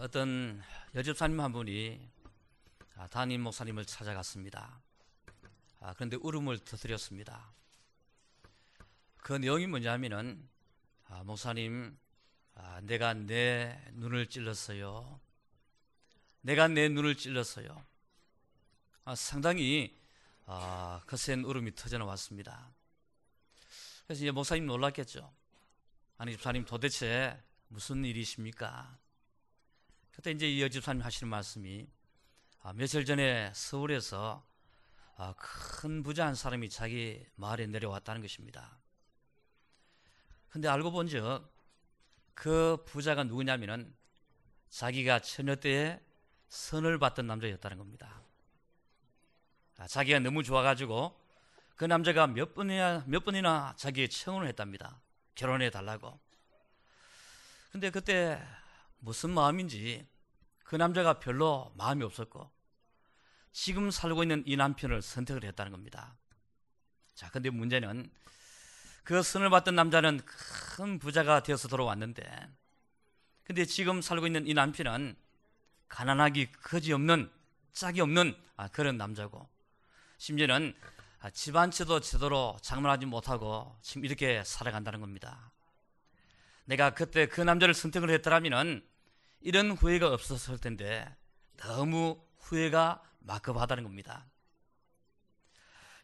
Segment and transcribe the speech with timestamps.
[0.00, 0.62] 어떤
[0.94, 2.00] 여집사님 한 분이
[2.96, 4.80] 아, 담임 목사님을 찾아갔습니다.
[5.80, 7.52] 아, 그런데 울음을 터뜨렸습니다.
[9.18, 10.48] 그 내용이 뭐냐면은
[11.04, 11.98] 아, 목사님,
[12.54, 15.20] 아, 내가 내 눈을 찔렀어요.
[16.40, 17.84] 내가 내 눈을 찔렀어요.
[19.04, 19.94] 아, 상당히
[20.46, 22.72] 아, 거센 울음이 터져 나왔습니다.
[24.06, 25.30] 그래서 이제 목사님 놀랐겠죠.
[26.16, 27.38] 아니 집사님 도대체
[27.68, 28.98] 무슨 일이십니까?
[30.12, 31.88] 그때 이제 이 여집사님 하시는 말씀이
[32.62, 34.44] 아, 며칠 전에 서울에서
[35.16, 38.78] 아, 큰 부자 한 사람이 자기 마을에 내려왔다는 것입니다.
[40.48, 41.48] 근데 알고 본즉
[42.34, 43.94] 그 부자가 누구냐면은
[44.68, 46.00] 자기가 처녀 때에
[46.48, 48.22] 선을 받던 남자였다는 겁니다.
[49.78, 51.18] 아, 자기가 너무 좋아가지고
[51.76, 55.00] 그 남자가 몇 번이나 몇 번이나 자기의 청혼을 했답니다.
[55.34, 56.20] 결혼해 달라고.
[57.72, 58.42] 근데 그때
[59.00, 60.06] 무슨 마음인지
[60.64, 62.50] 그 남자가 별로 마음이 없었고
[63.52, 66.16] 지금 살고 있는 이 남편을 선택을 했다는 겁니다.
[67.14, 68.10] 자, 근데 문제는
[69.02, 72.24] 그 선을 받던 남자는 큰 부자가 되어서 돌아왔는데
[73.44, 75.16] 근데 지금 살고 있는 이 남편은
[75.88, 77.30] 가난하기 거지없는
[77.72, 79.48] 짝이 없는 아, 그런 남자고
[80.18, 80.74] 심지어는
[81.20, 85.50] 아, 집안 채도 제대로 장만하지 못하고 지금 이렇게 살아간다는 겁니다.
[86.70, 88.86] 내가 그때 그 남자를 선택을 했더라면
[89.40, 91.04] 이런 후회가 없었을 텐데
[91.56, 94.24] 너무 후회가 막급하다는 겁니다.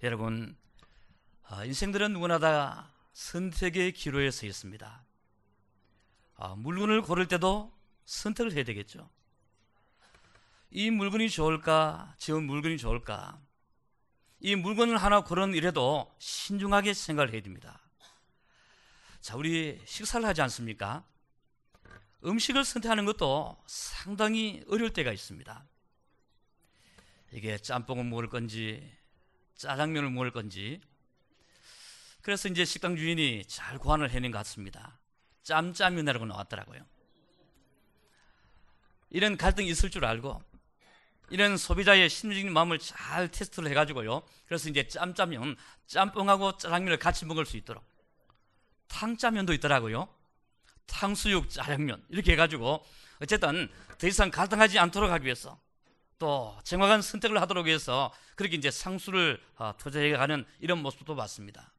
[0.03, 0.57] 여러분,
[1.45, 5.05] 아, 인생들은 누구나 다 선택의 기로에 서 있습니다.
[6.35, 7.73] 아, 물건을 고를 때도
[8.05, 9.09] 선택을 해야 되겠죠.
[10.71, 13.41] 이 물건이 좋을까, 저 물건이 좋을까,
[14.41, 17.86] 이 물건을 하나 고르는 일에도 신중하게 생각을 해야 됩니다.
[19.27, 21.05] 자, 우리 식사를 하지 않습니까?
[22.25, 25.65] 음식을 선택하는 것도 상당히 어려울 때가 있습니다.
[27.33, 28.89] 이게 짬뽕을 먹을 건지,
[29.57, 30.81] 짜장면을 먹을 건지.
[32.23, 34.97] 그래서 이제 식당 주인이 잘 고안을 해낸 것 같습니다.
[35.43, 36.87] 짬짜면이라고 나왔더라고요.
[39.11, 40.41] 이런 갈등이 있을 줄 알고
[41.31, 44.23] 이런 소비자의 심리적인 마음을 잘 테스트를 해가지고요.
[44.47, 45.57] 그래서 이제 짬짜면,
[45.89, 47.96] 짬뽕하고 짜장면을 같이 먹을 수 있도록.
[48.89, 50.09] 탕짜면도 있더라고요.
[50.87, 52.05] 탕수육, 짜장면.
[52.09, 52.85] 이렇게 해가지고,
[53.21, 55.59] 어쨌든 더 이상 갈등하지 않도록 하기 위해서
[56.19, 61.73] 또 정확한 선택을 하도록 해서 그렇게 이제 상수를 어, 투자해가는 이런 모습도 봤습니다.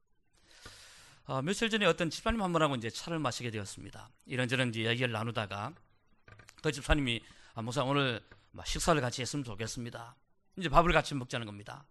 [1.25, 4.09] 어, 며칠 전에 어떤 집사님 한 분하고 이제 차를 마시게 되었습니다.
[4.25, 5.73] 이런저런 이제 이야기를 나누다가
[6.61, 7.21] 그 집사님이
[7.55, 8.21] 아, 목사 오늘
[8.65, 10.15] 식사를 같이 했으면 좋겠습니다.
[10.57, 11.85] 이제 밥을 같이 먹자는 겁니다.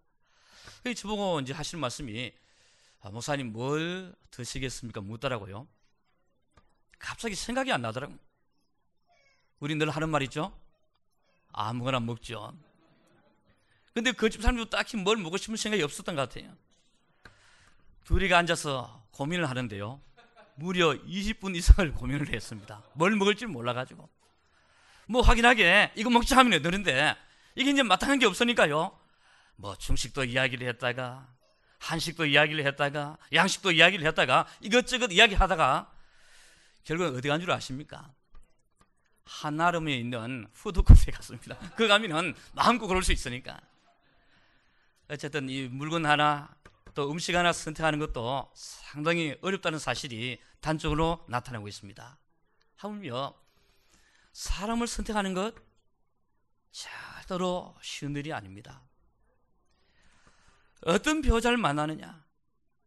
[0.95, 2.33] 저보고 이제 하시는 말씀이
[3.01, 5.01] 아, 목사님 뭘 드시겠습니까?
[5.01, 5.67] 묻더라고요.
[6.99, 8.17] 갑자기 생각이 안 나더라고요.
[9.59, 10.57] 우리 늘 하는 말 있죠?
[11.51, 12.53] 아무거나 먹죠.
[13.93, 16.55] 근데 그 집 사람도 딱히 뭘 먹고 싶은 생각이 없었던 것 같아요.
[18.03, 19.99] 둘이가 앉아서 고민을 하는데요.
[20.55, 22.83] 무려 20분 이상을 고민을 했습니다.
[22.93, 24.07] 뭘 먹을지 몰라가지고.
[25.07, 27.15] 뭐 확인하게 이거 먹자 하면 되는데
[27.55, 28.97] 이게 이제 마땅한 게 없으니까요.
[29.55, 31.27] 뭐 중식도 이야기를 했다가
[31.79, 35.91] 한식도 이야기를 했다가 양식도 이야기를 했다가 이것저것 이야기하다가
[36.83, 38.13] 결국 어디 간 줄 아십니까?
[39.25, 41.57] 한아름에 있는 푸드코트에 갔습니다.
[41.75, 43.59] 그 가면은 마음껏 그럴 수 있으니까.
[45.09, 46.49] 어쨌든 이 물건 하나
[46.93, 52.17] 또 음식 하나 선택하는 것도 상당히 어렵다는 사실이 단적으로 나타나고 있습니다.
[52.77, 53.35] 하물며
[54.31, 55.53] 사람을 선택하는 것
[56.71, 58.86] 절대로 쉬운 일이 아닙니다.
[60.81, 62.23] 어떤 배우자를 만나느냐,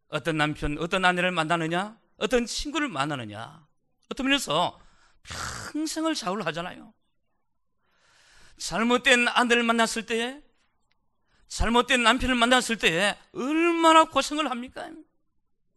[0.07, 3.65] 어떤 남편, 어떤 아내를 만나느냐, 어떤 친구를 만나느냐,
[4.09, 4.79] 어떤 면에서
[5.71, 6.93] 평생을 좌우하잖아요.
[8.57, 10.41] 잘못된 아내를 만났을 때에,
[11.47, 14.89] 잘못된 남편을 만났을 때에 얼마나 고생을 합니까?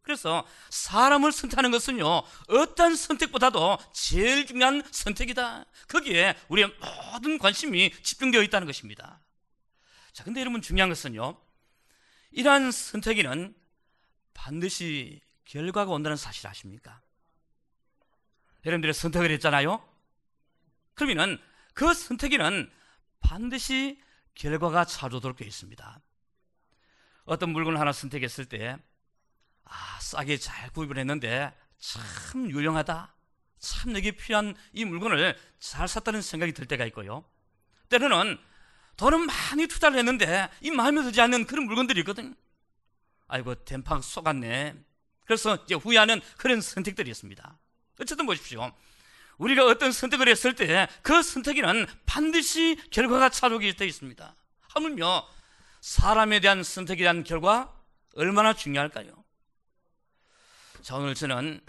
[0.03, 5.65] 그래서 사람을 선택하는 것은요, 어떤 선택보다도 제일 중요한 선택이다.
[5.89, 6.71] 거기에 우리의
[7.13, 9.21] 모든 관심이 집중되어 있다는 것입니다.
[10.13, 11.41] 자, 근데 여러분 중요한 것은요,
[12.35, 13.55] 이러한 선택에는
[14.35, 17.01] 반드시 결과가 온다는 사실 아십니까?
[18.67, 19.87] 여러분들이 선택을 했잖아요?
[20.95, 21.39] 그러면은
[21.75, 22.71] 그 선택에는
[23.21, 24.03] 반드시
[24.35, 26.01] 결과가 찾아오도록 되어 있습니다.
[27.25, 28.77] 어떤 물건을 하나 선택했을 때,
[29.63, 33.15] 아, 싸게 잘 구입을 했는데 참 유용하다.
[33.61, 37.25] 참 내게 필요한 이 물건을 잘 샀다는 생각이 들 때가 있고요.
[37.89, 38.39] 때로는
[38.97, 42.35] 돈은 많이 투자를 했는데 이 마음에 들지 않는 그런 물건들이 있거든요.
[43.27, 44.75] 아이고, 댐팡 속았네.
[45.25, 47.59] 그래서 이제 후회하는 그런 선택들이 있습니다.
[48.01, 48.73] 어쨌든 보십시오.
[49.39, 54.35] 우리가 어떤 선택을 했을 때 그 선택에는 반드시 결과가 찾아오게 되어 있습니다.
[54.69, 55.29] 하물며
[55.81, 57.75] 사람에 대한 선택에 대한 결과
[58.17, 59.25] 얼마나 중요할까요?
[60.83, 61.61] 자, 오늘 저는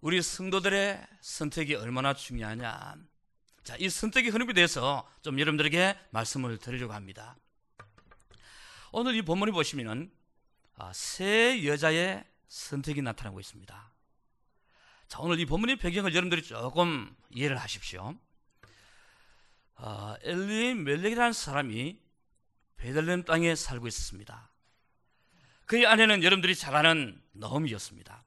[0.00, 2.96] 우리 성도들의 선택이 얼마나 중요하냐.
[3.64, 7.36] 자, 이 선택의 흐름에 대해서 좀 여러분들에게 말씀을 드리려고 합니다.
[8.90, 10.10] 오늘 이 본문을 보시면은
[10.76, 13.92] 아, 세 여자의 선택이 나타나고 있습니다.
[15.06, 18.14] 자, 오늘 이 본문의 배경을 여러분들이 조금 이해를 하십시오.
[19.76, 22.00] 어, 엘리 멜렉이라는 사람이
[22.78, 24.50] 베들레헴 땅에 살고 있었습니다.
[25.66, 28.24] 그의 아내는 여러분들이 잘 아는 너음이었습니다.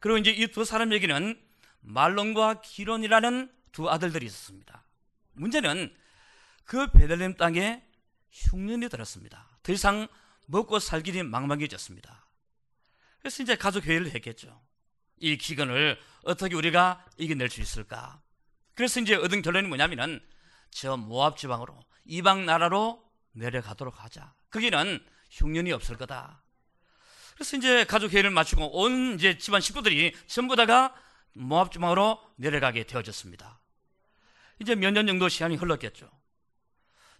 [0.00, 1.40] 그리고 이제 이 두 사람에게는
[1.80, 4.84] 말론과 기론이라는 두 아들들이 있었습니다.
[5.32, 5.94] 문제는
[6.64, 7.82] 그 베들레헴 땅에
[8.30, 9.48] 흉년이 들었습니다.
[9.64, 10.06] 더 이상
[10.46, 12.24] 먹고 살 길이 망망해졌습니다.
[13.18, 14.62] 그래서 이제 가족 회의를 했겠죠.
[15.18, 18.22] 이 기근을 어떻게 우리가 이겨낼 수 있을까?
[18.74, 20.20] 그래서 이제 얻은 결론이 뭐냐면은
[20.70, 24.34] 저 모압 지방으로 이방 나라로 내려가도록 하자.
[24.50, 26.44] 거기는 흉년이 없을 거다.
[27.34, 30.94] 그래서 이제 가족 회의를 마치고 온 이제 집안 식구들이 전부 다가
[31.32, 33.58] 모압 지방으로 내려가게 되어졌습니다.
[34.60, 36.10] 이제 몇 년 정도 시간이 흘렀겠죠.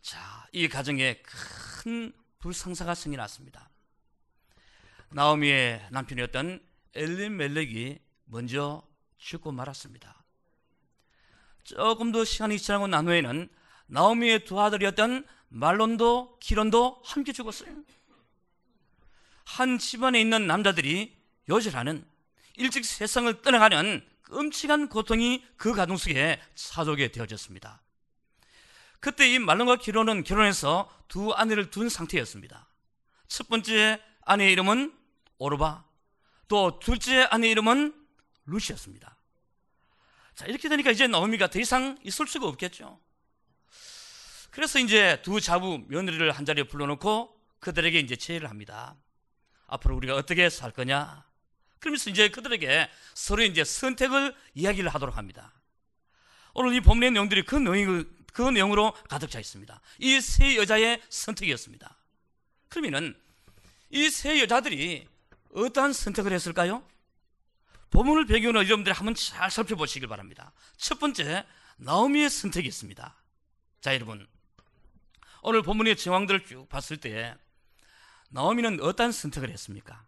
[0.03, 3.71] 자, 이 가정에 큰 불상사가 생겨났습니다.
[5.11, 6.61] 나오미의 남편이었던
[6.95, 8.83] 엘리멜렉이 먼저
[9.19, 10.25] 죽고 말았습니다.
[11.65, 13.49] 조금 더 시간이 지나고 난 후에는
[13.87, 17.75] 나오미의 두 아들이었던 말론도 기론도 함께 죽었어요.
[19.45, 21.17] 한 집안에 있는 남자들이
[21.49, 22.05] 요절하는
[22.57, 27.83] 일찍 세상을 떠나가는 끔찍한 고통이 그 가정 속에 사족게 되어졌습니다.
[29.01, 32.69] 그때 이 말론과 기론은 결혼해서 두 아내를 둔 상태였습니다.
[33.29, 34.97] 첫 번째 아내의 이름은
[35.39, 35.85] 오르바,
[36.49, 37.95] 또 둘째 아내 이름은
[38.47, 39.17] 루시였습니다.
[40.35, 43.01] 자, 이렇게 되니까 이제 나오미가 더 이상 있을 수가 없겠죠.
[44.51, 48.97] 그래서 이제 두 자부 며느리를 한 자리에 불러놓고 그들에게 이제 제의를 합니다.
[49.67, 51.25] 앞으로 우리가 어떻게 살 거냐?
[51.85, 55.53] 그러면서 이제 그들에게 서로 이제 선택을 이야기를 하도록 합니다.
[56.55, 59.79] 오늘 이 본문의 내용들이 그 내용, 그 내용으로 가득 차 있습니다.
[59.99, 61.95] 이 세 여자의 선택이었습니다.
[62.71, 63.15] 그러면은
[63.91, 65.07] 이 세 여자들이
[65.53, 66.83] 어떠한 선택을 했을까요?
[67.91, 70.53] 본문을 배경으로 여러분들이 한번 잘 살펴보시길 바랍니다.
[70.79, 71.45] 첫 번째,
[71.77, 73.15] 나오미의 선택이 있습니다.
[73.83, 74.27] 자, 여러분.
[75.43, 77.37] 오늘 본문의 정황들을 쭉 봤을 때
[78.31, 80.07] 나오미는 어떤 선택을 했습니까?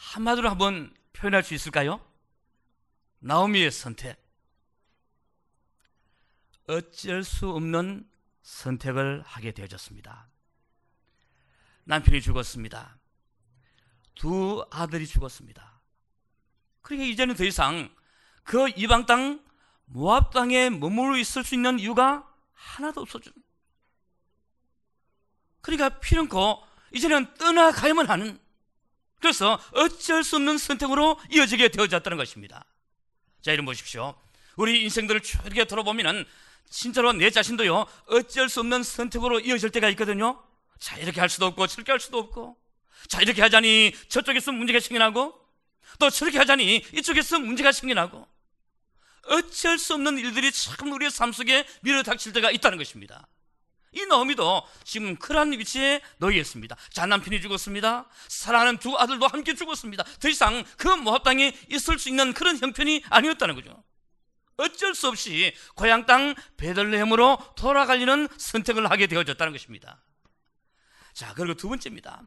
[0.00, 2.00] 한마디로 한번 표현할 수 있을까요?
[3.18, 4.18] 나오미의 선택.
[6.68, 8.08] 어쩔 수 없는
[8.42, 10.28] 선택을 하게 되어졌습니다.
[11.84, 12.98] 남편이 죽었습니다.
[14.14, 15.80] 두 아들이 죽었습니다.
[16.80, 17.94] 그러니까 이제는 더 이상
[18.42, 19.44] 그 이방 땅
[19.84, 23.30] 모압 땅에 머물러 있을 수 있는 이유가 하나도 없어져.
[25.60, 26.64] 그러니까 피는코
[26.94, 28.40] 이제는 떠나가야만 하는
[29.20, 32.64] 그래서 어쩔 수 없는 선택으로 이어지게 되어졌다는 것입니다.
[33.42, 34.14] 자, 이름 보십시오.
[34.56, 36.24] 우리 인생들을 이렇게 돌아보면은
[36.68, 40.42] 진짜로 내 자신도요, 어쩔 수 없는 선택으로 이어질 때가 있거든요.
[40.78, 42.56] 자, 이렇게 할 수도 없고, 저렇게 할 수도 없고.
[43.08, 45.34] 자, 이렇게 하자니 저쪽에서 문제가 생겨나고,
[45.98, 48.26] 또 저렇게 하자니 이쪽에서 문제가 생겨나고,
[49.26, 53.26] 어쩔 수 없는 일들이 참 우리의 삶 속에 밀어닥칠 때가 있다는 것입니다.
[53.92, 56.76] 이 너미도 지금 그러한 위치에 놓여 있습니다.
[56.92, 58.08] 자, 남편이 죽었습니다.
[58.28, 60.04] 사랑하는 두 아들도 함께 죽었습니다.
[60.20, 63.82] 더 이상 그 모압 땅에 있을 수 있는 그런 형편이 아니었다는 거죠.
[64.56, 70.02] 어쩔 수 없이 고향 땅 베들레헴으로 돌아가려는 선택을 하게 되어졌다는 것입니다.
[71.12, 72.22] 자, 그리고 두 번째입니다.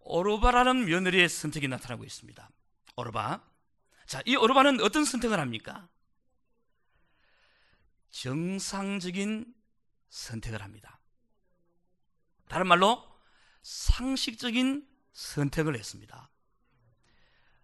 [0.00, 2.48] 오르바라는 며느리의 선택이 나타나고 있습니다.
[2.96, 3.42] 오르바.
[4.06, 5.88] 자, 이 오르바는 어떤 선택을 합니까?
[8.10, 9.46] 정상적인
[10.14, 11.00] 선택을 합니다.
[12.48, 13.04] 다른 말로
[13.62, 16.30] 상식적인 선택을 했습니다.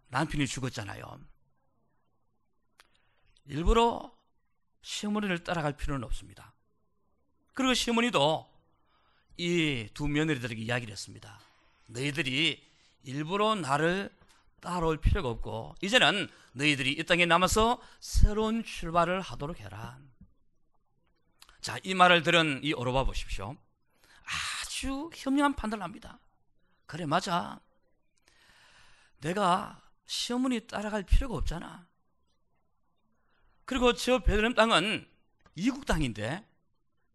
[0.09, 1.21] 남편이 죽었잖아요.
[3.47, 4.13] 일부러
[4.83, 6.53] 시어머니를 따라갈 필요는 없습니다.
[7.55, 8.49] 그리고 시어머니도
[9.37, 11.41] 이 두 며느리들에게 이야기를 했습니다.
[11.87, 12.63] 너희들이
[13.05, 14.15] 일부러 나를
[14.61, 19.99] 따라올 필요가 없고 이제는 너희들이 이 땅에 남아서 새로운 출발을 하도록 해라.
[21.61, 23.57] 자, 이 말을 들은 이 오로바 보십시오.
[24.63, 26.19] 아주 현명한 판단을 합니다.
[26.87, 27.61] 그래, 맞아.
[29.19, 31.87] 내가 시어머니 따라갈 필요가 없잖아.
[33.67, 35.09] 그리고 저 베들렘 땅은
[35.55, 36.45] 이국 땅인데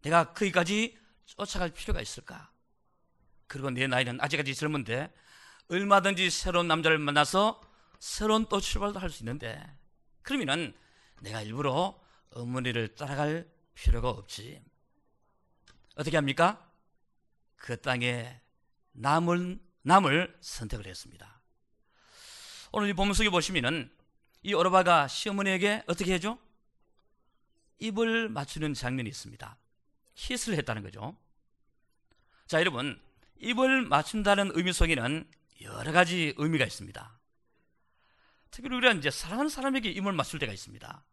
[0.02, 2.50] 내가 거기까지 쫓아갈 필요가 있을까?
[3.48, 5.12] 그리고 내 나이는 아직까지 젊은데
[5.68, 7.60] 얼마든지 새로운 남자를 만나서
[7.98, 9.60] 새로운 또 출발도 할 수 있는데
[10.22, 10.74] 그러면은
[11.20, 12.00] 내가 일부러
[12.30, 14.62] 어머니를 따라갈 필요가 없지.
[15.94, 16.72] 어떻게 합니까?
[17.56, 18.40] 그 땅에
[18.92, 21.40] 남을, 남을 선택을 했습니다.
[22.72, 23.90] 오늘 이 본문 속에 보시면은
[24.42, 26.38] 이 오르바가 시어머니에게 어떻게 해줘?
[27.78, 29.56] 입을 맞추는 장면이 있습니다.
[30.14, 31.16] 키스를 했다는 거죠.
[32.46, 33.00] 자, 여러분,
[33.38, 35.28] 입을 맞춘다는 의미 속에는
[35.62, 37.18] 여러 가지 의미가 있습니다.
[38.50, 41.04] 특별히 우리가 이제 사랑하는 사람에게 입을 맞출 때가 있습니다.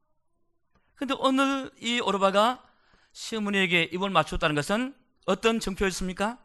[0.95, 2.63] 근데 오늘 이 오르바가
[3.11, 4.95] 시어머니에게 입을 맞췄다는 것은
[5.25, 6.37] 어떤 정표였습니까?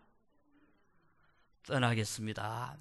[1.67, 2.77] 떠나겠습니다.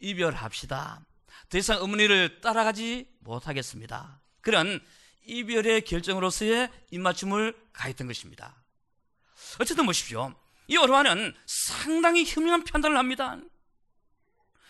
[0.00, 1.04] 이별합시다.
[1.48, 4.20] 더 이상 어머니를 따라가지 못하겠습니다.
[4.40, 4.80] 그런
[5.24, 8.56] 이별의 결정으로서의 입맞춤을 가했던 것입니다.
[9.60, 10.34] 어쨌든 보십시오.
[10.66, 13.38] 이 오르바는 상당히 현명한 판단을 합니다.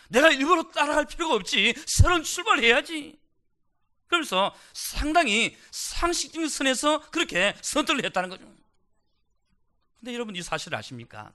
[0.08, 1.74] 내가 일부러 따라갈 필요가 없지.
[1.86, 3.17] 새로운 출발해야지.
[4.08, 8.44] 그러면서 상당히 상식적인 선에서 그렇게 선택을 했다는 거죠.
[9.98, 11.32] 근데 여러분 이 사실을 아십니까?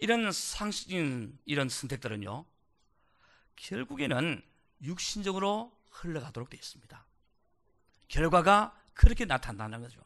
[0.00, 2.44] 이런 상식적인 이런 선택들은요,
[3.56, 4.42] 결국에는
[4.82, 7.06] 육신적으로 흘러가도록 되어 있습니다.
[8.08, 10.00] 결과가 그렇게 나타난다는 거죠.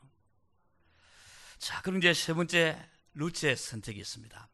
[1.58, 2.78] 자, 그럼 이제 세 번째
[3.14, 4.48] 루츠의 선택이 있습니다.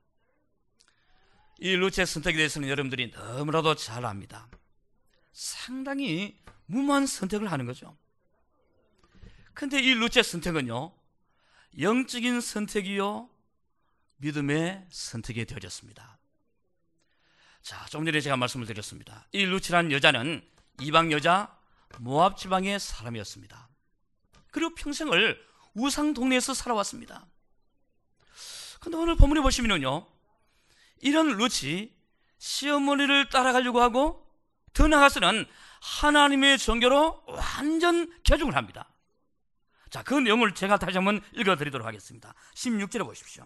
[1.58, 4.48] 이 루츠의 선택에 대해서는 여러분들이 너무나도 잘 압니다.
[5.32, 7.96] 상당히 무모한 선택을 하는 거죠.
[9.54, 10.92] 근데 이 루츠의 선택은요,
[11.78, 13.28] 영적인 선택이요,
[14.16, 16.18] 믿음의 선택이 되어졌습니다.
[17.62, 19.26] 자, 좀 전에 제가 말씀을 드렸습니다.
[19.32, 20.46] 이 루츠라는 여자는
[20.80, 21.56] 이방 여자
[21.98, 23.68] 모압 지방의 사람이었습니다.
[24.50, 27.26] 그리고 평생을 우상 동네에서 살아왔습니다.
[28.80, 30.06] 근데 오늘 본문에 보시면요.
[31.00, 31.94] 이런 루치
[32.38, 34.26] 시어머니를 따라가려고 하고
[34.72, 35.46] 더 나아가서는
[35.82, 38.88] 하나님의 종교로 완전 개종을 합니다.
[39.90, 42.34] 자, 그 내용을 제가 다시 한번 읽어드리도록 하겠습니다.
[42.54, 43.44] 16절에 보십시오.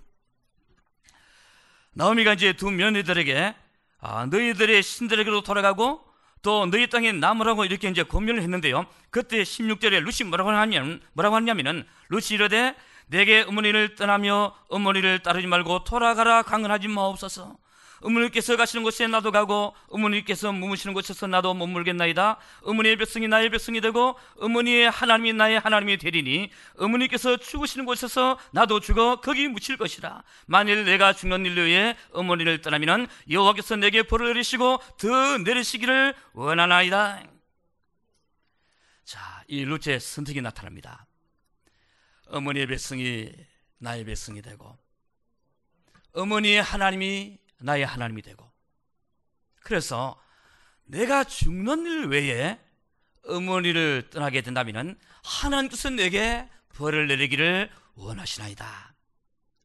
[1.95, 3.55] 나오미가 이제 두 며느리들에게
[4.01, 6.05] 아, 너희들의 신들에게로 돌아가고
[6.43, 8.87] 또 너희 땅에 남으라고 이렇게 이제 권면을 했는데요.
[9.11, 12.77] 그때 16절에 루시 뭐라고 하냐면 뭐라고 하냐면은 루시 이르되
[13.07, 17.57] 내게 어머니를 떠나며 어머니를 따르지 말고 돌아가라 강은하지 마옵소서.
[18.01, 22.39] 어머니께서 가시는 곳에 나도 가고 어머니께서 머무시는 곳에서 나도 머물겠나이다.
[22.63, 29.21] 어머니의 백성이 나의 백성이 되고 어머니의 하나님이 나의 하나님이 되리니 어머니께서 죽으시는 곳에서 나도 죽어
[29.21, 30.23] 거기 묻힐 것이라.
[30.47, 37.23] 만일 내가 죽는 일로 에 어머니를 떠나면 여호와께서 내게 벌을 내리시고 더 내리시기를 원하나이다.
[39.05, 41.07] 자, 이 루츠의 선택이 나타납니다.
[42.29, 43.33] 어머니의 백성이
[43.79, 44.77] 나의 백성이 되고
[46.13, 48.51] 어머니의 하나님이 나의 하나님이 되고
[49.61, 50.21] 그래서
[50.85, 52.61] 내가 죽는 일 외에
[53.25, 58.95] 어머니를 떠나게 된다면 하나님께서 내게 벌을 내리기를 원하시나이다.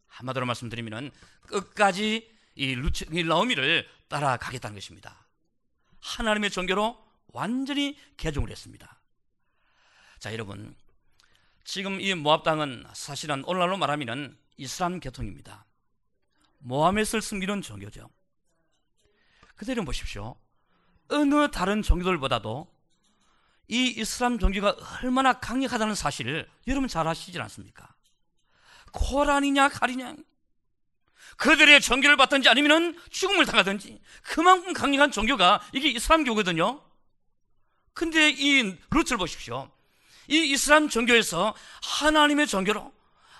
[0.07, 1.12] 한마디로 말씀드리면
[1.48, 5.27] 끝까지 이 루치, 이 라오미를 따라가겠다는 것입니다.
[6.00, 9.00] 하나님의 종교로 완전히 개종을 했습니다.
[10.19, 10.75] 자, 여러분.
[11.63, 15.65] 지금 이 모압 땅은 사실은 오늘날로 말하면 이슬람 계통입니다.
[16.61, 18.09] 모하메스를 숨기는 종교죠.
[19.55, 20.35] 그대로 보십시오.
[21.09, 22.71] 어느 다른 종교들보다도
[23.67, 27.93] 이 이슬람 종교가 얼마나 강력하다는 사실을 여러분 잘 아시지 않습니까?
[28.91, 30.15] 코란이냐 칼이냐
[31.37, 36.83] 그들의 종교를 받든지 아니면 죽음을 당하든지 그만큼 강력한 종교가 이게 이슬람 교거든요.
[37.93, 39.71] 근데 이 루트를 보십시오.
[40.27, 42.93] 이 이슬람 종교에서 하나님의 종교로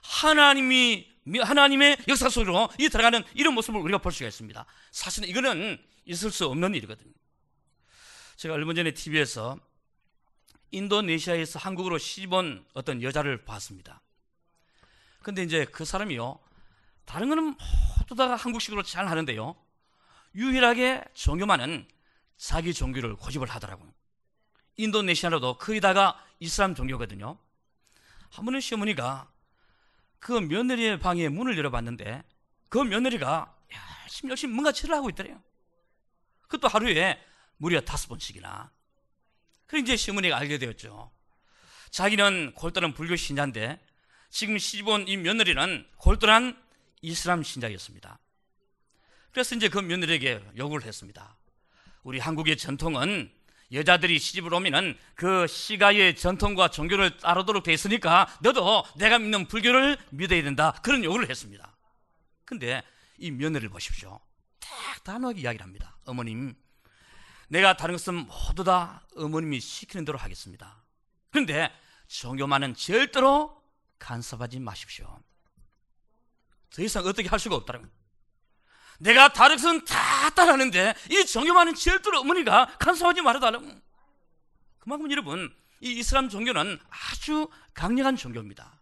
[0.04, 4.66] 하나님이 하나님의 역사 속으로 이 들어가는 이런 모습을 우리가 볼 수가 있습니다.
[4.92, 7.14] 사실은 이거는 있을 수 없는 일이거든요.
[8.38, 9.60] 제가 얼마 전에 TV에서
[10.72, 14.02] 인도네시아에서 한국으로 시집 온 어떤 여자를 봤습니다.
[15.22, 16.40] 근데 이제 그 사람이요.
[17.06, 17.56] 다른 거는
[18.00, 19.56] 모두 다 한국식으로 잘 하는데요.
[20.34, 21.88] 유일하게 종교만은
[22.38, 23.94] 자기 종교를 고집을 하더라고요.
[24.78, 27.38] 인도네시아로도 거의 다가 이슬람 종교거든요.
[28.32, 29.30] 한 번은 시어머니가
[30.22, 32.24] 그 며느리의 방에 문을 열어봤는데
[32.70, 33.54] 그 며느리가
[34.04, 35.42] 열심히 열심히 뭔가 치를 하고 있더래요.
[36.44, 37.20] 그것도 하루에
[37.58, 38.72] 무려 다섯 번씩이나.
[39.66, 41.12] 그래 이제 시어머니가 알게 되었죠.
[41.90, 43.80] 자기는 골똘한 불교 신자인데
[44.30, 46.62] 지금 시집온 이 며느리는 골똘한
[47.02, 48.20] 이슬람 신자였습니다.
[49.32, 51.36] 그래서 이제 그 며느리에게 요구를 했습니다.
[52.04, 53.32] 우리 한국의 전통은
[53.72, 60.44] 여자들이 시집을 오면은 그 시가의 전통과 종교를 따르도록 돼 있으니까 너도 내가 믿는 불교를 믿어야
[60.44, 60.74] 된다.
[60.84, 61.76] 그런 요구를 했습니다.
[62.44, 62.84] 근데
[63.18, 64.20] 이 며느리를 보십시오.
[64.60, 65.96] 딱 단호하게 이야기를 합니다.
[66.06, 66.54] 어머님,
[67.48, 70.84] 내가 다른 것은 모두 다 어머님이 시키는 대로 하겠습니다.
[71.30, 71.72] 그런데
[72.08, 73.62] 종교만은 절대로
[74.00, 75.20] 간섭하지 마십시오.
[76.74, 77.90] 더 이상 어떻게 할 수가 없다는.
[79.02, 83.68] 내가 다른 다 따라하는데 이 종교만은 절대로 어머니가 간섭하지 말아달라고.
[84.80, 88.80] 그만큼 여러분 이 이슬람 종교는 아주 강력한 종교입니다.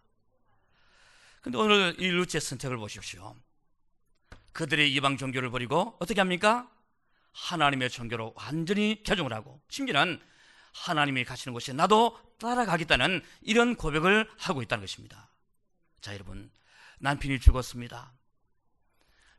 [1.40, 3.34] 근데 오늘 이 루츠의 선택을 보십시오.
[4.52, 6.70] 그들의 이방 종교를 버리고 어떻게 합니까?
[7.32, 10.20] 하나님의 종교로 완전히 개종을 하고 심지어는
[10.72, 15.30] 하나님이 가시는 곳에 나도 따라가겠다는 이런 고백을 하고 있다는 것입니다.
[16.00, 16.50] 자, 여러분.
[16.98, 18.12] 남편이 죽었습니다.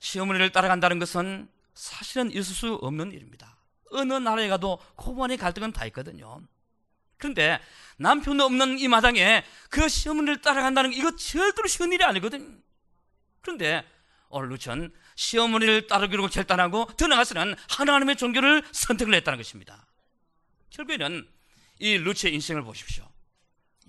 [0.01, 3.55] 시어머니를 따라간다는 것은 사실은 있을 수 없는 일입니다.
[3.91, 6.41] 어느 나라에 가도 고부간의 갈등은 다 있거든요.
[7.17, 7.61] 그런데
[7.97, 12.61] 남편 없는 이 마당에 그 시어머니를 따라간다는 이거 절대로 쉬운 일이 아니거든.
[13.41, 13.87] 그런데
[14.29, 19.85] 오늘 루천 시어머니를 따르기로 결단하고 더 나아가서는 하나님의 종교를 선택을 했다는 것입니다.
[20.71, 21.27] 결국에는
[21.79, 23.07] 이 루치의 인생을 보십시오.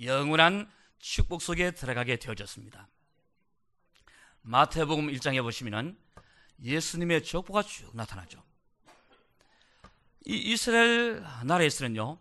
[0.03, 2.89] 영원한 축복 속에 들어가게 되어졌습니다.
[4.43, 5.97] 마태복음 1장에 보시면
[6.63, 8.43] 예수님의 족보가 쭉 나타나죠.
[10.25, 12.19] 이 이스라엘 나라에서는요,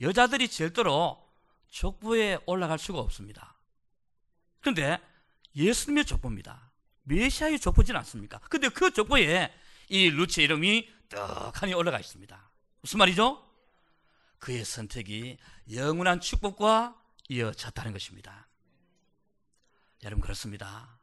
[0.00, 1.22] 여자들이 절대로
[1.68, 3.56] 족보에 올라갈 수가 없습니다.
[4.60, 4.98] 그런데
[5.54, 6.70] 예수님의 족보입니다.
[7.04, 8.38] 메시아의 족보지 않습니까?
[8.38, 9.52] 근데 그 족보에
[9.88, 12.50] 이 루치의 이름이 떡하니 올라가 있습니다.
[12.80, 13.44] 무슨 말이죠?
[14.38, 15.38] 그의 선택이
[15.72, 18.48] 영원한 축복과 이어졌다는 것입니다.
[20.02, 20.98] 여러분 그렇습니다.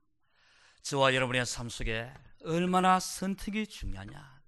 [0.81, 2.11] 저와 여러분의 삶 속에
[2.43, 4.41] 얼마나 선택이 중요하냐.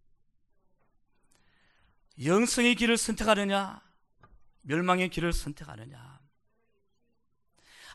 [2.24, 3.82] 영성의 길을 선택하느냐,
[4.62, 6.20] 멸망의 길을 선택하느냐,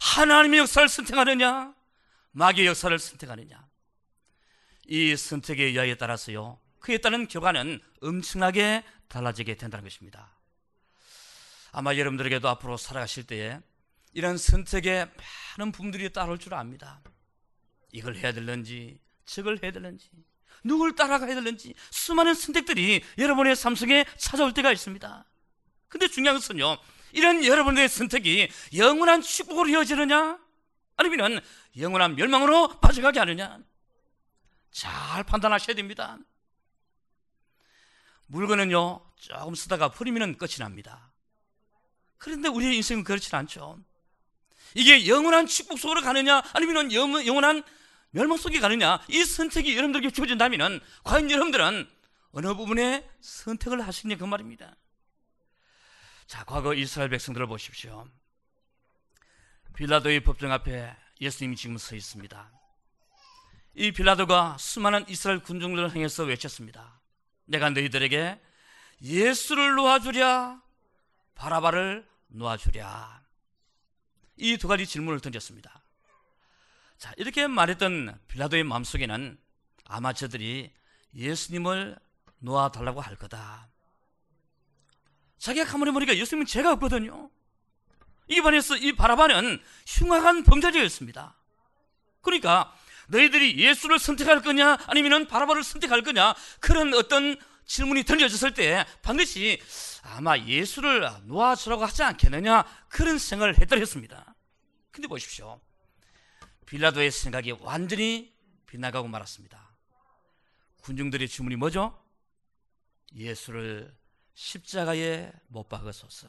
[0.00, 1.74] 하나님의 역사를 선택하느냐,
[2.32, 3.66] 마귀의 역사를 선택하느냐.
[4.86, 10.32] 이 선택의 여하에 따라서요, 그에 따른 결과는 엄청나게 달라지게 된다는 것입니다.
[11.72, 13.60] 아마 여러분들에게도 앞으로 살아가실 때에
[14.14, 15.06] 이런 선택에
[15.58, 17.02] 많은 부분들이 따라올 줄 압니다.
[17.92, 20.10] 이걸 해야 될는지, 저걸 해야 될는지,
[20.64, 25.24] 누굴 따라가야 될는지 수많은 선택들이 여러분의 삶 속에 찾아올 때가 있습니다.
[25.88, 26.76] 근데 중요한 것은요,
[27.12, 30.38] 이런 여러분의 선택이 영원한 축복으로 이어지느냐,
[30.96, 31.40] 아니면
[31.78, 33.58] 영원한 멸망으로 빠져가게 하느냐,
[34.70, 36.18] 잘 판단하셔야 됩니다.
[38.26, 41.10] 물건은요, 조금 쓰다가 버리면 끝이 납니다.
[42.18, 43.78] 그런데 우리의 인생은 그렇지 않죠.
[44.74, 47.62] 이게 영원한 축복 속으로 가느냐, 아니면 영원한
[48.10, 51.88] 멸망 속에 가느냐, 이 선택이 여러분들에게 주어진다면, 과연 여러분들은
[52.32, 54.74] 어느 부분에 선택을 하시느냐, 그 말입니다.
[56.26, 58.06] 자, 과거 이스라엘 백성들을 보십시오.
[59.74, 62.50] 빌라도의 법정 앞에 예수님이 지금 서 있습니다.
[63.74, 67.00] 이 빌라도가 수많은 이스라엘 군중들을 향해서 외쳤습니다.
[67.44, 68.40] 내가 너희들에게
[69.02, 70.60] 예수를 놓아주랴,
[71.34, 73.22] 바라바를 놓아주랴.
[74.38, 75.82] 이 두 가지 질문을 던졌습니다.
[76.98, 79.38] 자, 이렇게 말했던 빌라도의 마음속에는
[79.86, 80.72] 아마 저들이
[81.14, 81.96] 예수님을
[82.40, 83.68] 놓아달라고 할 거다.
[85.38, 87.30] 자기가 가만히 보니까 예수님은 죄가 없거든요.
[88.28, 91.34] 이 반에서 이 바라바는 흉악한 범죄자였습니다.
[92.20, 92.74] 그러니까
[93.08, 99.60] 너희들이 예수를 선택할 거냐 아니면 바라바를 선택할 거냐 그런 어떤 질문이 던져졌을 때 반드시
[100.08, 104.34] 아마 예수를 놓아주라고 하지 않겠느냐 그런 생각을 했더랬습니다.
[104.90, 105.60] 근데 보십시오.
[106.66, 108.34] 빌라도의 생각이 완전히
[108.66, 109.68] 빗나가고 말았습니다.
[110.82, 111.98] 군중들의 주문이 뭐죠?
[113.14, 113.94] 예수를
[114.34, 116.28] 십자가에 못 박으소서.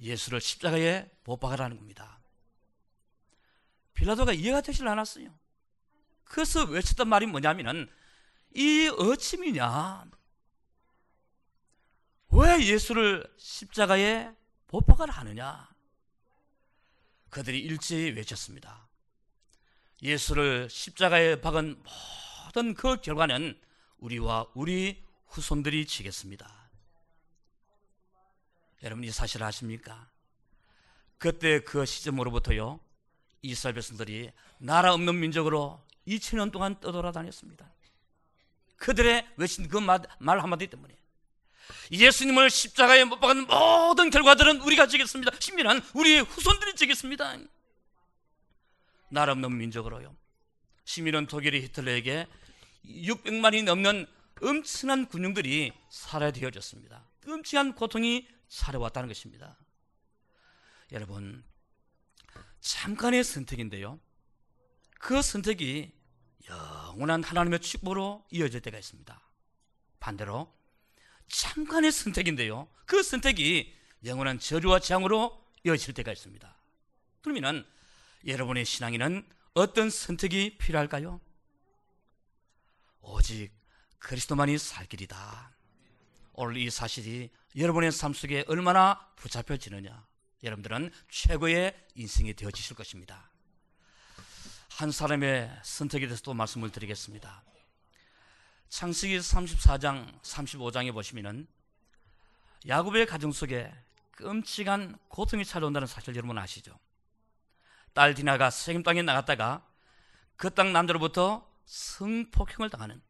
[0.00, 2.20] 예수를 십자가에 못 박으라는 겁니다.
[3.94, 5.32] 빌라도가 이해가 되질 않았어요.
[6.24, 7.90] 그래서 외쳤던 말이 뭐냐면은
[8.54, 10.06] 이 어침이냐?
[12.32, 14.30] 왜 예수를 십자가에
[14.68, 15.68] 보박을 하느냐?
[17.28, 18.88] 그들이 일제히 외쳤습니다.
[20.02, 21.82] 예수를 십자가에 박은
[22.46, 23.60] 모든 그 결과는
[23.98, 26.50] 우리와 우리 후손들이 지겠습니다.
[28.82, 30.10] 여러분 이 사실 아십니까?
[31.18, 32.80] 그때 그 시점으로부터요
[33.42, 37.70] 이스라엘 백성들이 나라 없는 민족으로 2000년 동안 떠돌아다녔습니다.
[38.76, 40.96] 그들의 외친 그 말 한마디 때문에
[41.90, 45.32] 예수님을 십자가에 못 박은 모든 결과들은 우리가 지겠습니다.
[45.38, 47.36] 심지어는 우리의 후손들이 지겠습니다.
[49.10, 50.16] 나라 없는 민족으로요.
[50.84, 52.26] 시민은 독일의 히틀러에게
[52.86, 54.06] 600만이 넘는
[54.42, 57.06] 엄청난 군용들이 살아야 되어졌습니다.
[57.20, 59.56] 끔찍한 고통이 살아왔다는 것입니다.
[60.90, 61.44] 여러분,
[62.60, 64.00] 잠깐의 선택인데요.
[64.98, 65.92] 그 선택이
[66.48, 69.20] 영원한 하나님의 축복으로 이어질 때가 있습니다.
[70.00, 70.52] 반대로
[71.28, 72.68] 잠깐의 선택인데요.
[72.86, 76.56] 그 선택이 영원한 저주와 재앙으로 이어질 때가 있습니다.
[77.22, 77.66] 그러면
[78.26, 81.20] 여러분의 신앙에는 어떤 선택이 필요할까요?
[83.00, 83.50] 오직
[83.98, 85.52] 그리스도만이 살 길이다.
[86.32, 90.06] 오늘 이 사실이 여러분의 삶 속에 얼마나 붙잡혀지느냐.
[90.42, 93.30] 여러분들은 최고의 인생이 되어지실 것입니다.
[94.70, 97.44] 한 사람의 선택에 대해서 또 말씀을 드리겠습니다.
[98.72, 101.46] 창세기 34장, 35장에 보시면은
[102.66, 103.70] 야곱의 가정 속에
[104.12, 106.78] 끔찍한 고통이 찾아온다는 사실 여러분 아시죠?
[107.92, 109.62] 딸 디나가 세겜 땅에 나갔다가
[110.38, 113.02] 그 땅 남자로부터 성폭행을 당하는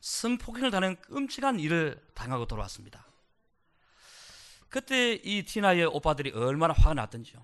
[0.00, 3.06] 성폭행을 당하는 끔찍한 일을 당하고 돌아왔습니다.
[4.68, 7.42] 그때 이 디나의 오빠들이 얼마나 화가 났던지요.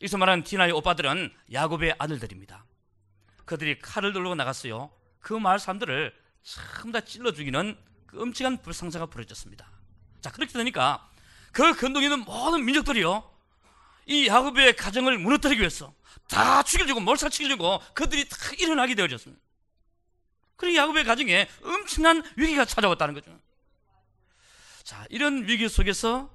[0.00, 2.64] 여기서 말하는 디나의 오빠들은 야곱의 아들들입니다.
[3.44, 4.90] 그들이 칼을 들고 나갔어요.
[5.20, 7.76] 그 마을 사람들을 전부 다 찔러 죽이는
[8.06, 9.70] 끔찍한 불상사가 벌어졌습니다.
[10.20, 11.08] 자, 그렇게 되니까
[11.52, 13.30] 그 근동에 있는 모든 민족들이요.
[14.06, 15.94] 이 야곱의 가정을 무너뜨리기 위해서
[16.28, 19.40] 다 죽여주고 몰살시켜주고 그들이 다 일어나게 되어졌습니다.
[20.56, 23.38] 그리고 야곱의 가정에 엄청난 위기가 찾아왔다는 거죠.
[24.82, 26.30] 자, 이런 위기 속에서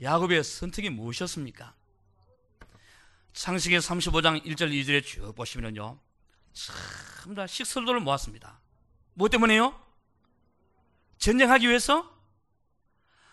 [0.00, 1.74] 야곱의 선택이 무엇이었습니까?
[3.32, 5.98] 창세기 35장 1절 2절에 쭉 보시면요.
[6.52, 8.60] 참 다 식설도를 모았습니다.
[9.14, 9.80] 뭐 때문에요?
[11.18, 12.12] 전쟁하기 위해서?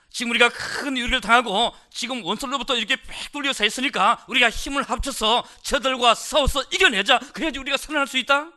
[0.10, 6.16] 지금 우리가 큰 위기를 당하고 지금 원설로부터 이렇게 빽 뚫려서 있으니까 우리가 힘을 합쳐서 저들과
[6.16, 7.20] 싸워서 이겨내자.
[7.34, 8.52] 그래야지 우리가 살아날 수 있다.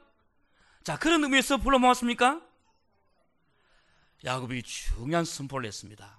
[0.83, 2.41] 자, 그런 의미에서 불러 모았습니까?
[4.25, 6.19] 야곱이 중요한 선포를 했습니다.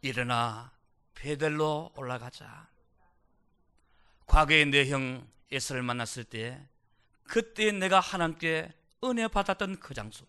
[0.00, 0.72] 일어나
[1.14, 2.68] 베델로 올라가자.
[4.26, 6.66] 과거에 내형 에서를 만났을 때
[7.24, 8.72] 그때 내가 하나님께
[9.04, 10.24] 은혜 받았던 그 장소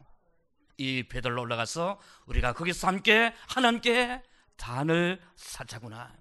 [0.78, 4.24] 이 베델로 올라가서 우리가 거기서 함께 하나님께
[4.58, 6.12] 단을 쌓자구나.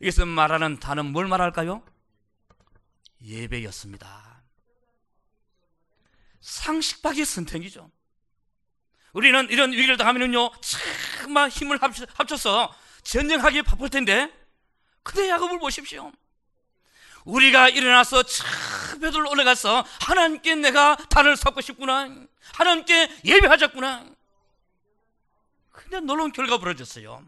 [0.00, 1.84] 여기서 말하는 단은 뭘 말할까요?
[3.22, 4.42] 예배였습니다.
[6.40, 7.90] 상식밖의 선택이죠.
[9.14, 14.30] 우리는 이런 위기를 당하면요, 정말 힘을 합쳐서 전쟁하기에 바쁠 텐데,
[15.02, 16.12] 근데 야곱을 보십시오.
[17.24, 22.08] 우리가 일어나서 차배들 올라가서 하나님께 내가 단을 쌓고 싶구나.
[22.52, 24.06] 하나님께 예배하자꾸나.
[25.72, 27.24] 근데 놀라운 결과가 벌어졌어요.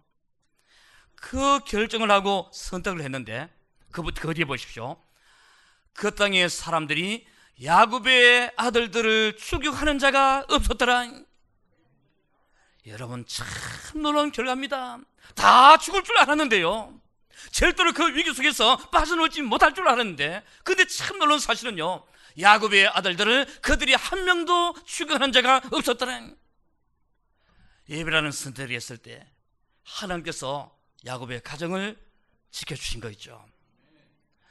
[1.14, 3.48] 그 결정을 하고 선택을 했는데
[3.90, 5.02] 그부터 그 뒤에 보십시오.
[5.94, 7.26] 그 땅의 사람들이
[7.64, 11.10] 야곱의 아들들을 추격하는 자가 없었더라.
[12.86, 13.46] 여러분 참
[13.94, 14.98] 놀라운 결과입니다.
[15.34, 17.00] 다 죽을 줄 알았는데요.
[17.50, 22.04] 절대로 그 위기 속에서 빠져나오지 못할 줄 알았는데 근데 참 놀라운 사실은요.
[22.38, 26.28] 야곱의 아들들을 그들이 한 명도 추격하는 자가 없었더라.
[27.88, 29.26] 예배라는 선택을 했을 때
[29.84, 31.96] 하나님께서 야곱의 가정을
[32.50, 33.44] 지켜주신 거 있죠.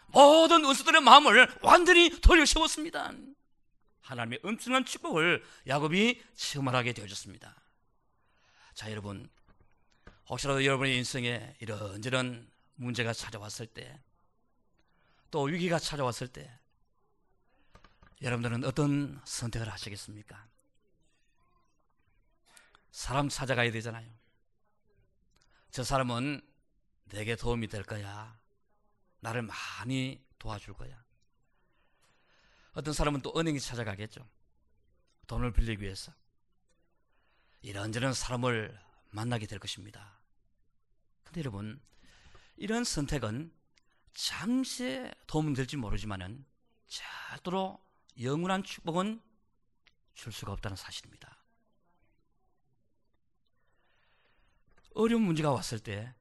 [0.07, 3.11] 모든 원수들의 마음을 완전히 돌려세웠습니다.
[4.01, 7.55] 하나님의 엄청난 축복을 야곱이 체험하게 되어졌습니다.
[8.73, 9.29] 자, 여러분.
[10.27, 14.01] 혹시라도 여러분의 인생에 이런저런 문제가 찾아왔을 때,
[15.31, 16.59] 또 위기가 찾아왔을 때,
[18.21, 20.47] 여러분들은 어떤 선택을 하시겠습니까?
[22.91, 24.09] 사람 찾아가야 되잖아요.
[25.69, 26.41] 저 사람은
[27.09, 28.39] 내게 도움이 될 거야.
[29.19, 31.03] 나를 많이 도와줄 거야.
[32.73, 34.27] 어떤 사람은 또 은행에 찾아가겠죠.
[35.27, 36.13] 돈을 빌리기 위해서.
[37.61, 40.19] 이런저런 사람을 만나게 될 것입니다.
[41.23, 41.81] 근데 여러분,
[42.57, 43.51] 이런 선택은
[44.13, 46.45] 잠시 도움은 될지 모르지만은
[46.87, 47.79] 절대로
[48.21, 49.21] 영원한 축복은
[50.13, 51.37] 줄 수가 없다는 사실입니다.
[54.93, 56.13] 어려운 문제가 왔을 때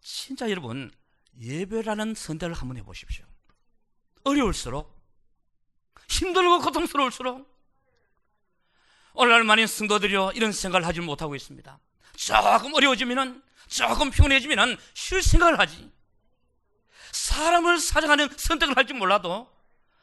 [0.00, 0.92] 진짜 여러분
[1.40, 3.24] 예배라는 선택을 한번 해보십시오.
[4.24, 4.94] 어려울수록
[6.10, 7.52] 힘들고 고통스러울수록
[9.14, 11.78] 오늘날 많은 성도들이요 이런 생각을 하지 못하고 있습니다.
[12.16, 13.42] 조금 어려워지면은
[13.74, 15.90] 조금 피곤해지면은 쉴 생각을 하지.
[17.10, 19.52] 사람을 사랑하는 선택을 할지 몰라도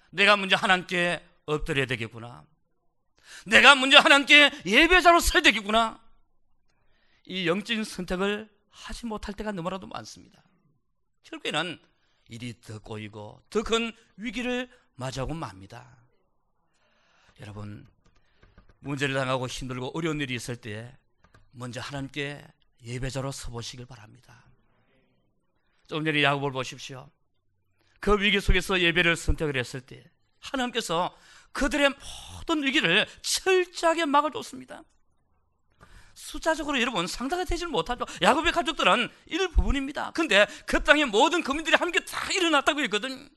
[0.10, 2.46] 내가 먼저 하나님께 엎드려야 되겠구나.
[3.46, 6.00] 내가 먼저 하나님께 예배자로 서야 되겠구나.
[7.26, 10.44] 이 영적인 선택을 하지 못할 때가 너무나도 많습니다.
[11.24, 11.80] 결국에는
[12.28, 15.98] 일이 더 꼬이고 더 큰 위기를 맞이하고 맙니다.
[17.40, 17.88] 여러분,
[18.80, 20.98] 문제를 당하고 힘들고 어려운 일이 있을 때
[21.52, 22.46] 먼저 하나님께
[22.84, 24.46] 예배자로 서보시길 바랍니다.
[25.88, 27.10] 좀 전에 야곱을 보십시오.
[28.00, 30.04] 그 위기 속에서 예배를 선택을 했을 때
[30.40, 31.16] 하나님께서
[31.52, 31.92] 그들의
[32.40, 34.84] 모든 위기를 철저하게 막아줬습니다.
[36.14, 38.06] 숫자적으로 여러분 상대가 되질 못하죠.
[38.22, 40.12] 야곱의 가족들은 일부분입니다.
[40.12, 43.30] 근데 그 땅의 모든 국민들이 함께 다 일어났다고 했거든.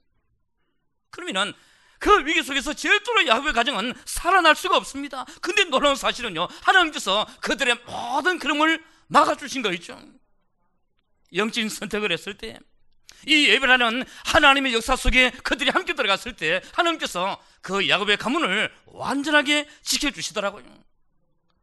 [1.10, 1.52] 그러면은
[1.98, 5.24] 그 위기 속에서 절대로 야곱의 가정은 살아날 수가 없습니다.
[5.40, 6.48] 근데 놀라운 사실은요.
[6.62, 10.00] 하나님께서 그들의 모든 그름을 막아주신 거 있죠.
[11.32, 12.58] 영적인 선택을 했을 때
[13.26, 20.64] 이 예배라는 하나님의 역사 속에 그들이 함께 들어갔을 때 하나님께서 그 야곱의 가문을 완전하게 지켜주시더라고요.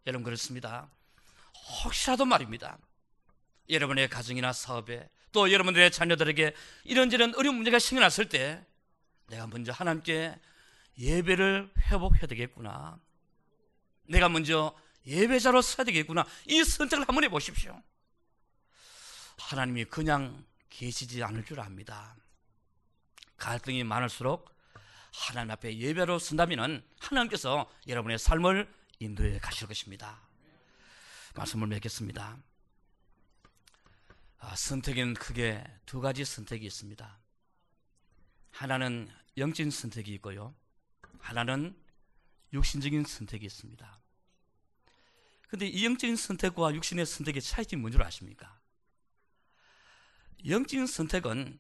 [0.08, 0.89] 여러분 그렇습니다.
[1.84, 2.77] 혹시라도 말입니다.
[3.69, 8.65] 여러분의 가정이나 사업에 또 여러분들의 자녀들에게 이런저런 어려운 문제가 생겨났을 때
[9.27, 10.36] 내가 먼저 하나님께
[10.97, 12.99] 예배를 회복해야 되겠구나.
[14.10, 16.25] 내가 먼저 예배자로 서야 되겠구나.
[16.47, 17.81] 이 선택을 한번 해보십시오.
[19.37, 22.15] 하나님이 그냥 계시지 않을 줄 압니다.
[23.37, 24.53] 갈등이 많을수록
[25.11, 30.21] 하나님 앞에 예배로 쓴다면 하나님께서 여러분의 삶을 인도해 가실 것입니다.
[31.35, 32.37] 말씀을 맺겠습니다.
[34.39, 37.19] 아, 선택에는 크게 두 가지 선택이 있습니다.
[38.51, 40.55] 하나는 영적인 선택이 있고요.
[41.19, 41.75] 하나는
[42.53, 43.99] 육신적인 선택이 있습니다.
[45.51, 48.57] 근데 이 영적인 선택과 육신의 선택의 차이점이 뭔지 아십니까?
[50.47, 51.59] 영적인 선택은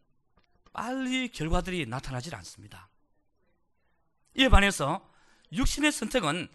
[0.71, 2.89] 빨리 결과들이 나타나질 않습니다.
[4.35, 5.13] 이에 반해서
[5.51, 6.47] 육신의 선택은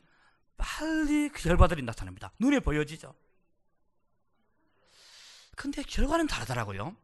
[0.57, 2.33] 빨리 그 결과들이 나타납니다.
[2.39, 3.15] 눈에 보여지죠.
[5.57, 6.97] 근데 결과는 다르더라고요.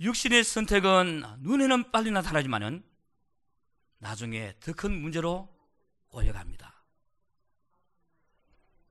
[0.00, 2.82] 육신의 선택은 눈에는 빨리 나타나지만은
[3.98, 5.54] 나중에 더 큰 문제로
[6.12, 6.77] 오해갑니다.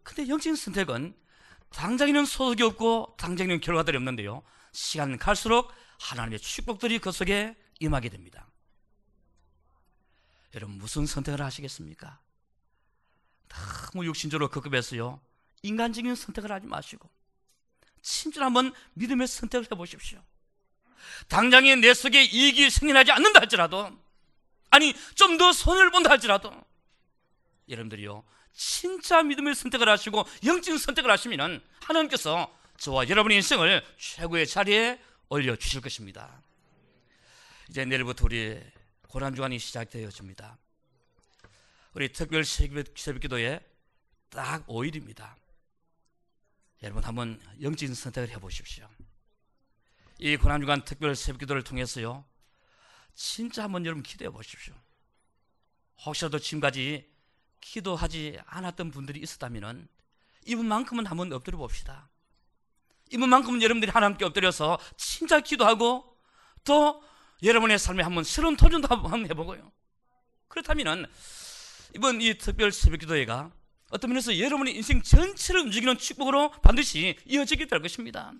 [0.07, 1.13] 근데 영적인 선택은
[1.71, 4.41] 당장에는 소득이 없고 당장에는 결과들이 없는데요.
[4.71, 8.47] 시간 갈수록 하나님의 축복들이 그 속에 임하게 됩니다.
[10.55, 12.21] 여러분 무슨 선택을 하시겠습니까?
[13.49, 15.19] 너무 육신적으로 급급해서요.
[15.63, 17.09] 인간적인 선택을 하지 마시고
[18.01, 20.23] 진짜 한번 믿음의 선택을 해보십시오.
[21.27, 23.91] 당장에 내 속에 이익이 생겨나지 않는다 할지라도
[24.69, 26.53] 아니 좀 더 손해를 본다 할지라도
[27.67, 28.23] 여러분들이요
[28.57, 36.41] 진짜 믿음의 선택을 하시고 영적인 선택을 하시면 하나님께서 저와 여러분의 인생을 최고의 자리에 올려주실 것입니다.
[37.69, 38.59] 이제 내일부터 우리
[39.09, 40.57] 고난주간이 시작되어집니다.
[41.93, 43.59] 우리 특별 새벽 기도에
[44.29, 45.35] 딱 5일입니다.
[46.81, 48.89] 여러분 한번 영적인 선택을 해보십시오.
[50.17, 52.25] 이 고난주간 특별 새벽 기도를 통해서요
[53.13, 54.73] 진짜 한번 여러분 기도해 보십시오.
[56.05, 57.16] 혹시라도 지금까지
[57.61, 59.87] 기도하지 않았던 분들이 있었다면
[60.45, 62.09] 이분만큼은 한번 엎드려 봅시다.
[63.11, 66.17] 이분만큼은 여러분들이 하나님께 엎드려서 진짜 기도하고
[66.63, 67.03] 또
[67.43, 69.71] 여러분의 삶에 한번 새로운 도전도 한번 해보고요.
[70.47, 71.05] 그렇다면
[71.95, 73.51] 이번 이 특별 새벽 기도회가
[73.89, 78.33] 어떤 면에서 여러분의 인생 전체를 움직이는 축복으로 반드시 이어지게 될 것입니다.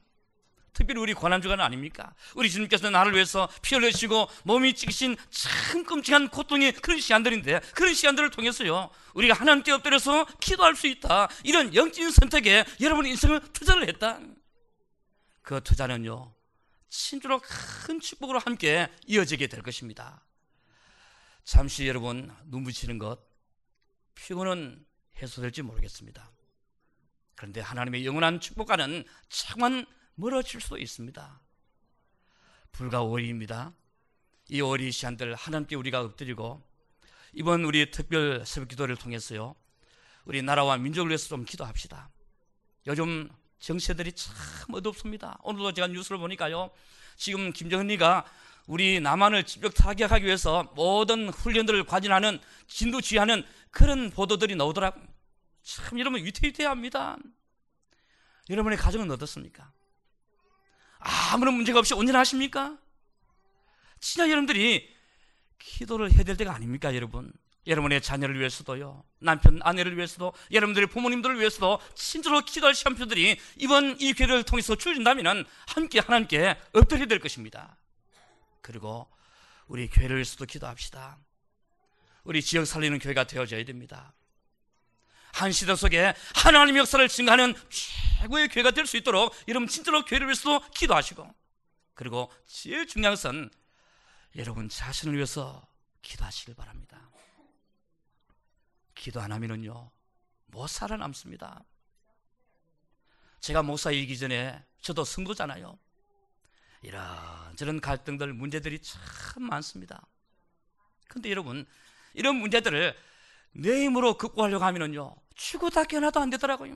[0.77, 2.13] 특별히 우리 고난주간 아닙니까?
[2.35, 8.29] 우리 주님께서 나를 위해서 피 흘리시고 몸이 찢기신 참 끔찍한 고통의 그런 시간들인데 그런 시간들을
[8.29, 11.29] 통해서요 우리가 하나님께 엎드려서 기도할 수 있다.
[11.43, 14.19] 이런 영적인 선택에 여러분의 인생을 투자를 했다.
[15.41, 16.35] 그 투자는요
[16.89, 20.23] 진주로 큰 축복으로 함께 이어지게 될 것입니다.
[21.43, 23.19] 잠시 여러분 눈부시는 것
[24.13, 24.85] 피곤은
[25.23, 26.31] 해소될지 모르겠습니다.
[27.33, 29.87] 그런데 하나님의 영원한 축복과는 차관
[30.19, 31.39] 멀어질 수도 있습니다.
[32.71, 33.73] 불과 5일입니다.
[34.49, 36.63] 이 5일 시간들 하나님께 우리가 엎드리고
[37.33, 39.55] 이번 우리 특별 새벽 기도를 통해서요.
[40.25, 42.09] 우리 나라와 민족을 위해서 좀 기도합시다.
[42.87, 44.33] 요즘 정세들이 참
[44.73, 45.37] 어둡습니다.
[45.43, 46.71] 오늘도 제가 뉴스를 보니까요.
[47.15, 48.25] 지금 김정은이가
[48.65, 55.05] 우리 남한을 직접 타격하기 위해서 모든 훈련들을 과진하는 진두지휘하는 그런 보도들이 나오더라고요.
[55.61, 57.17] 참 여러분 위태위태합니다.
[58.49, 59.71] 여러분의 가정은 어떻습니까?
[61.07, 62.77] 아무런 문제가 없이 온전하십니까?
[63.99, 64.93] 진짜 여러분들이
[65.57, 67.31] 기도를 해야 될 때가 아닙니까, 여러분?
[67.65, 74.43] 여러분의 자녀를 위해서도요, 남편, 아내를 위해서도, 여러분들의 부모님들을 위해서도 친절로 기도할 시간표들이 이번 이 기회를
[74.43, 77.77] 통해서 주어진다면 함께 하나님께 엎드려야 될 것입니다.
[78.61, 79.07] 그리고
[79.67, 81.17] 우리 교회를 위해서도 기도합시다.
[82.23, 84.13] 우리 지역 살리는 교회가 되어져야 됩니다.
[85.37, 90.67] 한 시대 속에 하나님의 역사를 증가하는 최고의 교회가 될 수 있도록 여러분 진짜로 교회를 위해서도
[90.71, 91.31] 기도하시고
[91.93, 93.51] 그리고 제일 중요한 것은
[94.35, 95.67] 여러분 자신을 위해서
[96.01, 97.11] 기도하시길 바랍니다.
[98.95, 99.91] 기도 안 하면은요
[100.47, 101.63] 못 살아남습니다.
[103.39, 105.77] 제가 목사이기 전에 저도 승도잖아요.
[106.81, 110.07] 이런저런 갈등들 문제들이 참 많습니다.
[111.07, 111.67] 근데 여러분
[112.15, 112.97] 이런 문제들을
[113.51, 116.75] 내 힘으로 극복하려고 하면은요 죽어다 깨어나도 안 되더라고요.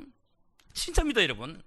[0.73, 1.61] 진짜입니다 여러분.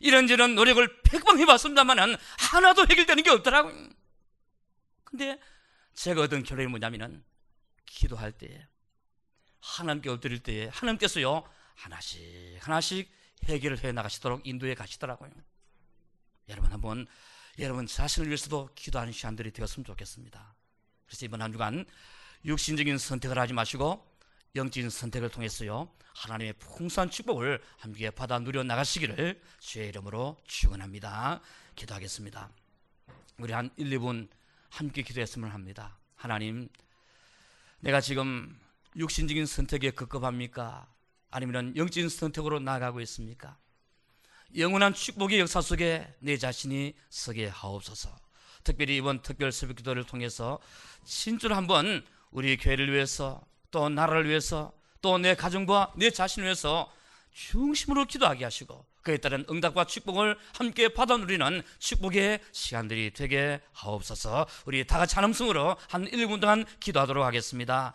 [0.00, 3.88] 이런저런 노력을 백번 해봤습니다만은 하나도 해결되는 게 없더라고요.
[5.04, 5.40] 근데
[5.94, 7.24] 제가 얻은 결론이 뭐냐면은
[7.86, 8.68] 기도할 때
[9.60, 13.10] 하나님께 엎드릴 때 하나님께서요 하나씩 하나씩
[13.44, 15.30] 해결을 해 나가시도록 인도해 가시더라고요.
[16.48, 17.06] 여러분 한번
[17.58, 20.54] 여러분 자신을 위해서도 기도하는 시간들이 되었으면 좋겠습니다.
[21.06, 21.86] 그래서 이번 한 주간
[22.44, 24.15] 육신적인 선택을 하지 마시고
[24.56, 31.40] 영적인 선택을 통해서요 하나님의 풍성한 축복을 함께 받아 누려 나가시기를 주의 이름으로 축원합니다.
[31.74, 32.48] 기도하겠습니다.
[33.38, 34.28] 우리 한 1, 2분
[34.70, 35.98] 함께 기도했으면 합니다.
[36.14, 36.68] 하나님,
[37.80, 38.58] 내가 지금
[38.96, 40.90] 육신적인 선택에 급급합니까?
[41.30, 43.58] 아니면 영적인 선택으로 나아가고 있습니까?
[44.56, 48.16] 영원한 축복의 역사 속에 내 자신이 서게 하옵소서.
[48.64, 50.58] 특별히 이번 특별 새벽 기도를 통해서
[51.04, 53.44] 진주로 한번 우리 교회를 위해서
[53.76, 56.90] 또 나라를 위해서 또 내 가정과 내 자신을 위해서
[57.34, 64.46] 중심으로 기도하게 하시고 그에 따른 응답과 축복을 함께 받아 누리는 축복의 시간들이 되게 하옵소서.
[64.64, 67.92] 우리 다 같이 한 음성으로 한 1분 동안 기도하도록 하겠습니다